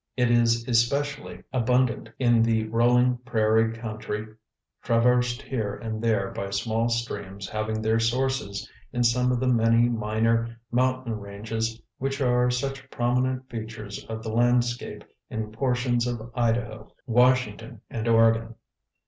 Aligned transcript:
It 0.17 0.31
is 0.31 0.67
especially 0.67 1.43
abundant 1.53 2.09
in 2.17 2.41
the 2.41 2.65
rolling 2.69 3.17
prairie 3.19 3.71
country 3.77 4.25
traversed 4.81 5.43
here 5.43 5.75
and 5.75 6.01
there 6.03 6.31
by 6.31 6.49
small 6.49 6.89
streams 6.89 7.47
having 7.47 7.83
their 7.83 7.99
sources 7.99 8.67
in 8.91 9.03
some 9.03 9.31
of 9.31 9.39
the 9.39 9.47
many 9.47 9.89
minor 9.89 10.59
mountain 10.71 11.19
ranges 11.19 11.79
which 11.99 12.19
are 12.19 12.49
such 12.49 12.89
prominent 12.89 13.47
features 13.47 14.03
of 14.05 14.23
the 14.23 14.33
landscape 14.33 15.03
in 15.29 15.51
portions 15.51 16.07
of 16.07 16.31
Idaho, 16.33 16.91
Washington 17.05 17.81
and 17.87 18.07
Oregon. 18.07 18.55